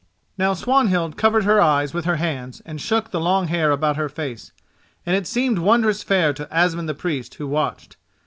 Now 0.35 0.55
Swanhild 0.55 1.15
covered 1.15 1.43
her 1.43 1.61
eyes 1.61 1.93
with 1.93 2.05
her 2.05 2.15
hands 2.15 2.59
and 2.65 2.81
shook 2.81 3.11
the 3.11 3.19
long 3.19 3.49
hair 3.49 3.69
about 3.69 3.97
her 3.97 4.09
face, 4.09 4.51
and 5.05 5.27
she 5.27 5.31
seemed 5.31 5.59
wondrous 5.59 6.01
fair 6.01 6.33
to 6.33 6.51
Asmund 6.51 6.89
the 6.89 6.95
Priest 6.95 7.35
who 7.35 7.45
watched. 7.47 7.97